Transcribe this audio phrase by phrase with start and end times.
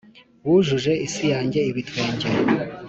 [0.45, 2.27] wujuje isi yanjye ibitwenge,